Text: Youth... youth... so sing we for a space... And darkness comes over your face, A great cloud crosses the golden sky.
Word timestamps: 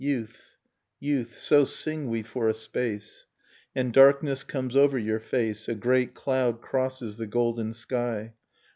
Youth... 0.03 0.55
youth... 0.99 1.37
so 1.37 1.63
sing 1.63 2.09
we 2.09 2.23
for 2.23 2.49
a 2.49 2.55
space... 2.55 3.27
And 3.75 3.93
darkness 3.93 4.43
comes 4.43 4.75
over 4.75 4.97
your 4.97 5.19
face, 5.19 5.67
A 5.69 5.75
great 5.75 6.15
cloud 6.15 6.59
crosses 6.59 7.17
the 7.17 7.27
golden 7.27 7.71
sky. 7.71 8.33